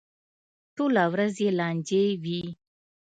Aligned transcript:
ټوله 0.75 1.03
ورځ 1.13 1.35
یې 1.43 1.49
لانجې 1.59 2.03
وي. 2.23 2.41